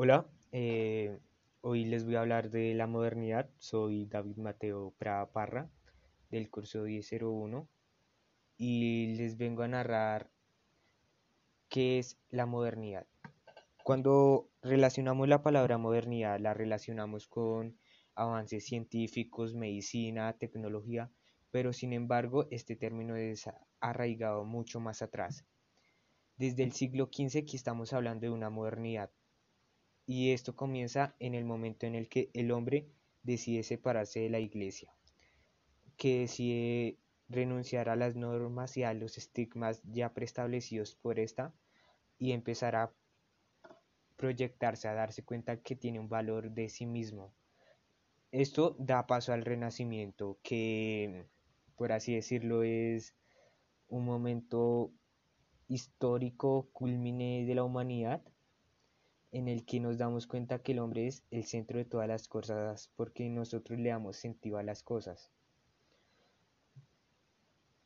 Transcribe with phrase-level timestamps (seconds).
[0.00, 1.18] Hola, eh,
[1.60, 3.50] hoy les voy a hablar de la modernidad.
[3.58, 5.68] Soy David Mateo Prada Parra
[6.30, 7.68] del curso 1001
[8.56, 10.30] y les vengo a narrar
[11.68, 13.08] qué es la modernidad.
[13.82, 17.76] Cuando relacionamos la palabra modernidad, la relacionamos con
[18.14, 21.10] avances científicos, medicina, tecnología,
[21.50, 25.44] pero sin embargo este término es arraigado mucho más atrás.
[26.36, 29.10] Desde el siglo XV que estamos hablando de una modernidad
[30.08, 32.88] y esto comienza en el momento en el que el hombre
[33.22, 34.90] decide separarse de la iglesia,
[35.98, 36.96] que decide
[37.28, 41.52] renunciar a las normas y a los estigmas ya preestablecidos por esta
[42.18, 42.90] y empezar a
[44.16, 47.34] proyectarse, a darse cuenta que tiene un valor de sí mismo.
[48.32, 51.26] Esto da paso al renacimiento, que
[51.76, 53.14] por así decirlo es
[53.88, 54.90] un momento
[55.68, 58.22] histórico culmine de la humanidad
[59.30, 62.28] en el que nos damos cuenta que el hombre es el centro de todas las
[62.28, 65.30] cosas porque nosotros le damos sentido a las cosas.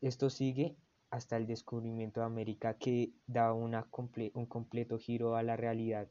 [0.00, 0.76] Esto sigue
[1.10, 3.86] hasta el descubrimiento de América que da una
[4.34, 6.08] un completo giro a la realidad.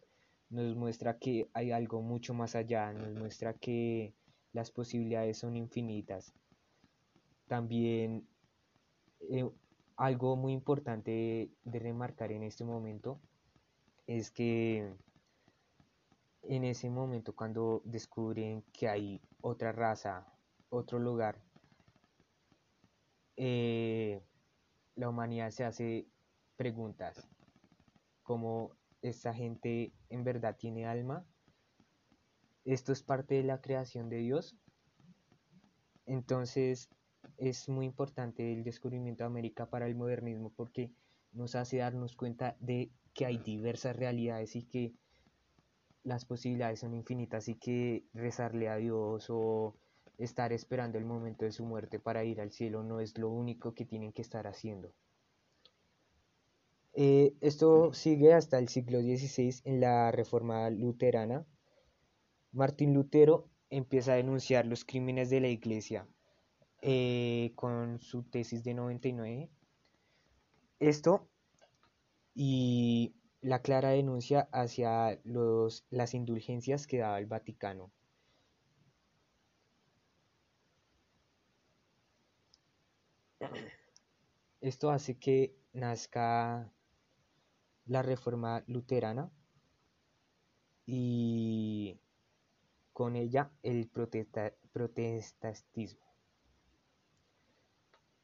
[0.49, 4.13] Nos muestra que hay algo mucho más allá, nos muestra que
[4.53, 6.33] las posibilidades son infinitas.
[7.47, 8.27] También
[9.29, 9.49] eh,
[9.95, 13.19] algo muy importante de remarcar en este momento
[14.07, 14.93] es que
[16.43, 20.25] en ese momento cuando descubren que hay otra raza,
[20.69, 21.41] otro lugar,
[23.37, 24.21] eh,
[24.95, 26.07] la humanidad se hace
[26.55, 27.27] preguntas
[28.23, 31.25] como esta gente en verdad tiene alma,
[32.65, 34.55] esto es parte de la creación de Dios,
[36.05, 36.89] entonces
[37.37, 40.91] es muy importante el descubrimiento de América para el modernismo porque
[41.31, 44.93] nos hace darnos cuenta de que hay diversas realidades y que
[46.03, 49.75] las posibilidades son infinitas y que rezarle a Dios o
[50.17, 53.73] estar esperando el momento de su muerte para ir al cielo no es lo único
[53.73, 54.93] que tienen que estar haciendo.
[56.93, 61.45] Eh, esto sigue hasta el siglo XVI en la Reforma Luterana.
[62.51, 66.05] Martín Lutero empieza a denunciar los crímenes de la Iglesia
[66.81, 69.49] eh, con su tesis de 99.
[70.79, 71.29] Esto
[72.33, 77.91] y la clara denuncia hacia los, las indulgencias que daba el Vaticano.
[84.61, 86.71] Esto hace que nazca
[87.87, 89.31] la reforma luterana
[90.85, 91.99] y
[92.93, 96.05] con ella el protestantismo.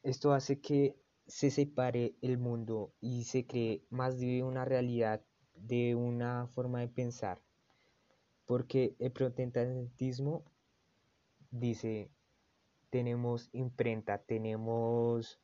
[0.04, 0.96] Esto hace que
[1.28, 5.22] se separe el mundo y se cree más de una realidad,
[5.56, 7.42] de una forma de pensar.
[8.46, 10.46] Porque el protestantismo
[11.52, 12.10] dice,
[12.90, 15.40] tenemos imprenta, tenemos,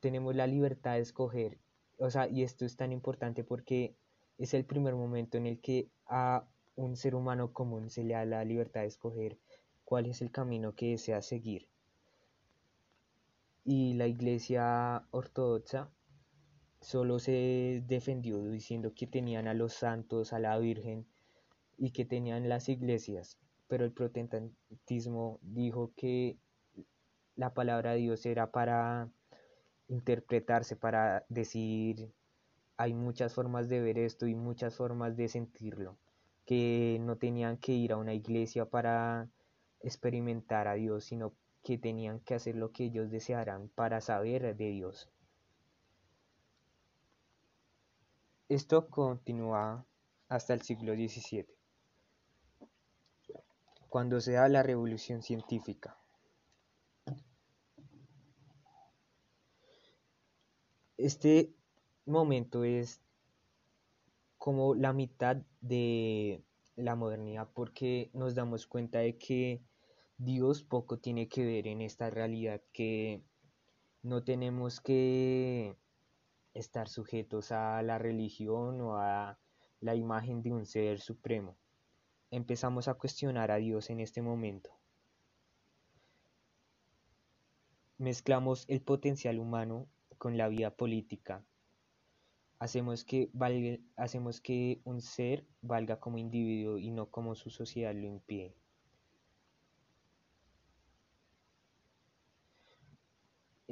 [0.00, 1.58] tenemos la libertad de escoger.
[1.98, 3.94] O sea, y esto es tan importante porque
[4.36, 6.44] es el primer momento en el que a
[6.74, 9.38] un ser humano común se le da la libertad de escoger
[9.84, 11.68] cuál es el camino que desea seguir
[13.66, 15.90] y la iglesia ortodoxa
[16.80, 21.04] solo se defendió diciendo que tenían a los santos, a la Virgen
[21.76, 26.38] y que tenían las iglesias, pero el protestantismo dijo que
[27.34, 29.10] la palabra de Dios era para
[29.88, 32.12] interpretarse, para decir
[32.76, 35.98] hay muchas formas de ver esto y muchas formas de sentirlo,
[36.44, 39.28] que no tenían que ir a una iglesia para
[39.80, 41.34] experimentar a Dios, sino
[41.66, 45.10] que tenían que hacer lo que ellos desearan para saber de Dios.
[48.48, 49.84] Esto continúa
[50.28, 51.44] hasta el siglo XVII,
[53.88, 55.98] cuando se da la revolución científica.
[60.96, 61.52] Este
[62.04, 63.02] momento es
[64.38, 66.44] como la mitad de
[66.76, 69.64] la modernidad porque nos damos cuenta de que
[70.18, 73.22] Dios poco tiene que ver en esta realidad que
[74.02, 75.76] no tenemos que
[76.54, 79.38] estar sujetos a la religión o a
[79.80, 81.58] la imagen de un ser supremo.
[82.30, 84.70] Empezamos a cuestionar a Dios en este momento.
[87.98, 89.86] Mezclamos el potencial humano
[90.16, 91.44] con la vida política.
[92.58, 93.30] Hacemos que,
[93.96, 98.56] hacemos que un ser valga como individuo y no como su sociedad lo impide.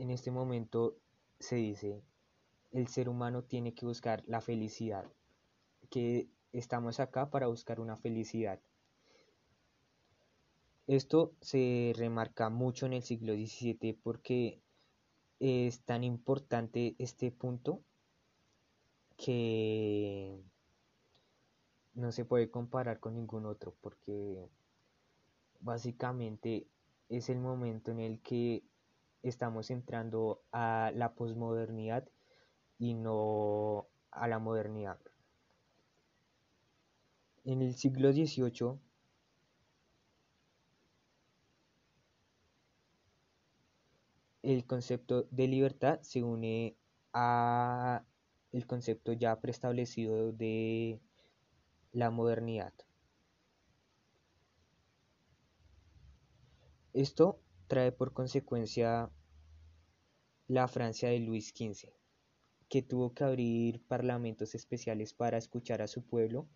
[0.04, 0.98] En este momento
[1.40, 2.02] se dice,
[2.72, 5.10] el ser humano tiene que buscar la felicidad,
[5.88, 8.60] que estamos acá para buscar una felicidad.
[10.86, 14.60] Esto se remarca mucho en el siglo XVII porque
[15.40, 17.80] es tan importante este punto
[19.16, 20.38] que
[21.94, 24.50] no se puede comparar con ningún otro porque
[25.60, 26.66] básicamente
[27.08, 28.64] es el momento en el que
[29.24, 32.08] estamos entrando a la posmodernidad
[32.78, 34.98] y no a la modernidad.
[37.44, 38.78] En el siglo XVIII
[44.42, 46.76] el concepto de libertad se une
[47.14, 48.04] a
[48.52, 51.00] el concepto ya preestablecido de
[51.92, 52.74] la modernidad.
[56.92, 59.10] Esto trae por consecuencia
[60.46, 61.88] la Francia de Luis XV,
[62.68, 66.48] que tuvo que abrir parlamentos especiales para escuchar a su pueblo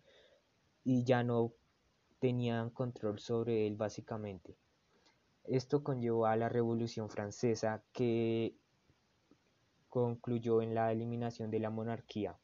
[0.83, 1.53] y ya no
[2.19, 4.57] tenían control sobre él básicamente.
[5.45, 8.55] Esto conllevó a la Revolución Francesa que
[9.87, 12.37] concluyó en la eliminación de la monarquía.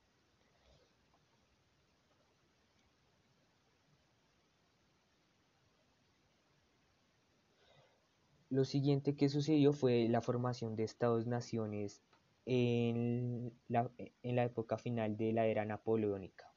[8.56, 12.02] Lo siguiente que sucedió fue la formación de Estados-naciones
[12.46, 16.54] en la, en la época final de la era napoleónica.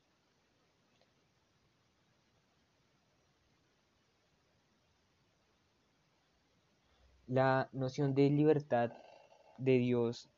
[7.27, 8.93] La noción de libertad
[9.57, 10.31] de Dios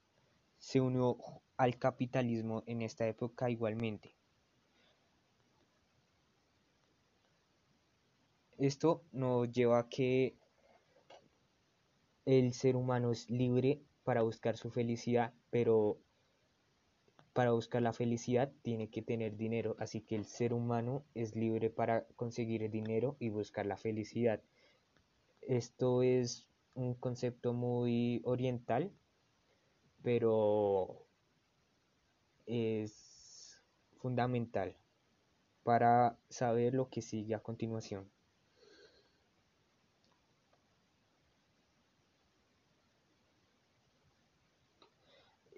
[0.58, 1.18] se unió
[1.58, 4.16] al capitalismo en esta época igualmente.
[8.56, 10.39] Esto nos lleva a que
[12.26, 15.98] el ser humano es libre para buscar su felicidad, pero
[17.32, 21.70] para buscar la felicidad tiene que tener dinero, así que el ser humano es libre
[21.70, 24.42] para conseguir el dinero y buscar la felicidad.
[25.40, 28.90] Esto es un concepto muy oriental,
[30.02, 31.06] pero
[32.46, 33.62] es
[33.98, 34.76] fundamental
[35.62, 38.10] para saber lo que sigue a continuación.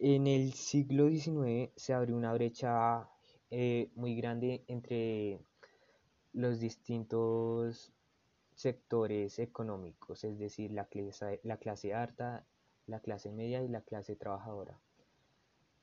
[0.05, 3.09] En el siglo XIX se abrió una brecha
[3.53, 5.39] eh, muy grande entre
[6.33, 7.93] los distintos
[8.53, 11.93] sectores económicos, es decir, la clase, la clase
[12.87, 14.77] la clase media y la clase trabajadora.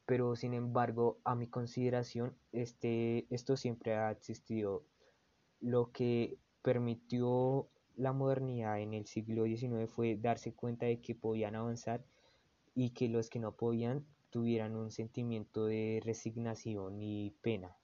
[0.05, 4.83] Pero sin embargo, a mi consideración, este, esto siempre ha existido.
[5.61, 11.55] Lo que permitió la modernidad en el siglo XIX fue darse cuenta de que podían
[11.55, 12.03] avanzar
[12.81, 17.75] y que los que no podían tuvieran un sentimiento de resignación y pena.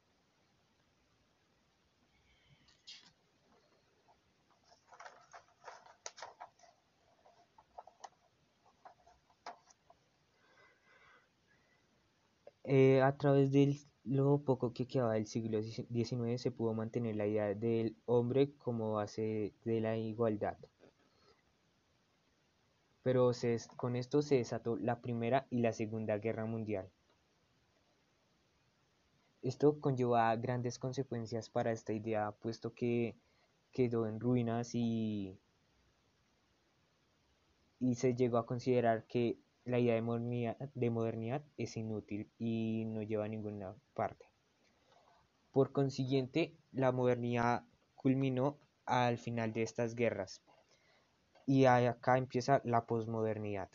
[12.64, 17.28] Eh, a través de lo poco que quedaba del siglo XIX se pudo mantener la
[17.28, 20.58] idea del hombre como base de la igualdad
[23.06, 23.30] pero
[23.78, 26.90] con esto se desató la Primera y la Segunda Guerra Mundial.
[29.44, 33.16] Esto conlleva grandes consecuencias para esta idea, puesto que
[33.72, 35.38] quedó en ruinas y,
[37.94, 40.02] se llegó a considerar que la idea
[40.74, 44.26] de modernidad es inútil y no lleva a ninguna parte.
[45.52, 48.58] Por consiguiente, la modernidad culminó
[48.88, 50.42] al final de estas guerras
[51.46, 53.70] y acá empieza la posmodernidad.